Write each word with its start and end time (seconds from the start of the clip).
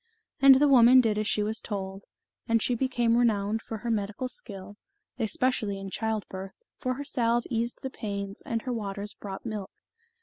And 0.39 0.55
the 0.55 0.67
woman 0.67 0.99
did 0.99 1.19
as 1.19 1.27
she 1.27 1.43
was 1.43 1.61
told, 1.61 2.05
and 2.47 2.59
she 2.59 2.73
became 2.73 3.15
renowned 3.17 3.61
for 3.61 3.77
her 3.77 3.91
medical 3.91 4.27
skill, 4.27 4.77
especially 5.19 5.77
in 5.77 5.91
childbirth, 5.91 6.53
for 6.79 6.95
her 6.95 7.05
salve 7.05 7.43
eased 7.51 7.83
the 7.83 7.91
pains, 7.91 8.41
and 8.43 8.63
her 8.63 8.73
waters 8.73 9.13
brought 9.13 9.45
milk. 9.45 9.69